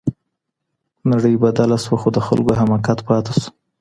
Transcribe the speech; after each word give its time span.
نړۍ 1.11 1.33
بدله 1.43 1.77
سوه 1.85 1.97
خو 2.01 2.09
د 2.15 2.19
خلګو 2.27 2.53
حماقت 2.59 2.99
پاتې 3.07 3.33
سو. 3.41 3.49